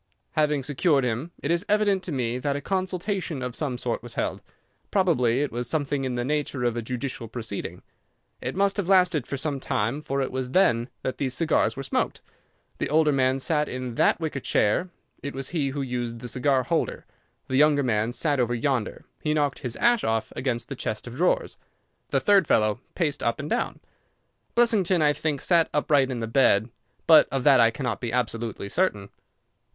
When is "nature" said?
6.25-6.63